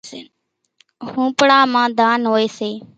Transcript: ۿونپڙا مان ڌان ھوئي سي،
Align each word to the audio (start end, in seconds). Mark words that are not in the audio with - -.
ۿونپڙا 1.09 1.59
مان 1.73 1.87
ڌان 1.97 2.19
ھوئي 2.31 2.47
سي، 2.57 2.69